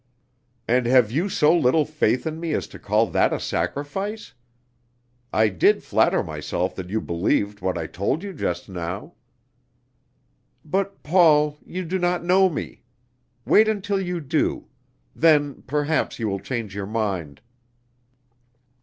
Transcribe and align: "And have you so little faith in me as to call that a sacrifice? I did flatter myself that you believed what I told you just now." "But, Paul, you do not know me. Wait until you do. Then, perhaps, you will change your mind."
"And 0.67 0.87
have 0.87 1.11
you 1.11 1.29
so 1.29 1.55
little 1.55 1.85
faith 1.85 2.25
in 2.25 2.39
me 2.39 2.53
as 2.53 2.65
to 2.69 2.79
call 2.79 3.05
that 3.11 3.31
a 3.31 3.39
sacrifice? 3.39 4.33
I 5.31 5.49
did 5.49 5.83
flatter 5.83 6.23
myself 6.23 6.73
that 6.77 6.89
you 6.89 6.99
believed 6.99 7.61
what 7.61 7.77
I 7.77 7.85
told 7.85 8.23
you 8.23 8.33
just 8.33 8.67
now." 8.67 9.13
"But, 10.65 11.03
Paul, 11.03 11.59
you 11.63 11.85
do 11.85 11.99
not 11.99 12.23
know 12.25 12.49
me. 12.49 12.81
Wait 13.45 13.67
until 13.67 14.01
you 14.01 14.19
do. 14.21 14.69
Then, 15.15 15.61
perhaps, 15.67 16.17
you 16.17 16.27
will 16.27 16.39
change 16.39 16.73
your 16.73 16.87
mind." 16.87 17.39